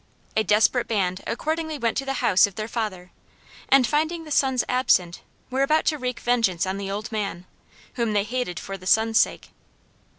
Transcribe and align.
A 0.35 0.43
desperate 0.43 0.87
band 0.87 1.21
accordingly 1.27 1.77
went 1.77 1.95
to 1.97 2.05
the 2.05 2.13
house 2.25 2.47
of 2.47 2.55
their 2.55 2.67
father, 2.67 3.11
and 3.69 3.85
finding 3.85 4.23
the 4.23 4.31
sons 4.31 4.63
absent, 4.67 5.21
were 5.51 5.61
about 5.61 5.85
to 5.85 5.99
wreak 5.99 6.19
vengeance 6.19 6.65
on 6.65 6.77
the 6.79 6.89
old 6.89 7.11
man, 7.11 7.45
whom 7.93 8.13
they 8.13 8.23
hated 8.23 8.59
for 8.59 8.79
the 8.79 8.87
sons' 8.87 9.19
sake. 9.19 9.49